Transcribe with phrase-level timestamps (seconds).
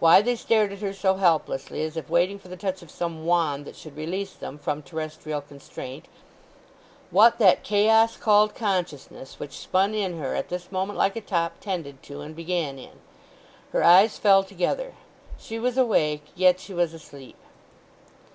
[0.00, 3.26] Why they stared at her so helplessly, as if waiting for the touch of some
[3.26, 6.06] wand that should release them from terrestrial constraint;
[7.10, 11.60] what that chaos called consciousness, which spun in her at this moment like a top,
[11.60, 12.98] tended to, and began in.
[13.72, 14.94] Her eyes fell together;
[15.38, 17.36] she was awake, yet she was asleep.